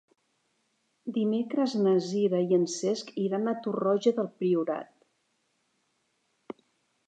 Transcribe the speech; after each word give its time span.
Dimecres 1.17 1.75
na 1.81 1.93
Sira 2.07 2.41
i 2.47 2.57
en 2.59 2.65
Cesc 2.77 3.13
iran 3.27 3.53
a 3.53 3.55
Torroja 3.69 4.15
del 4.23 4.31
Priorat. 4.43 6.59